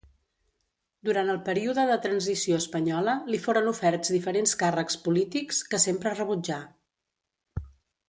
Durant 1.09 1.29
el 1.33 1.37
període 1.49 1.83
de 1.91 1.97
transició 2.05 2.57
espanyola, 2.63 3.15
li 3.35 3.41
foren 3.45 3.71
oferts 3.75 4.15
diferents 4.17 4.57
càrrecs 4.65 5.01
polítics, 5.07 5.65
que 5.71 5.85
sempre 5.89 6.19
rebutjà. 6.19 6.63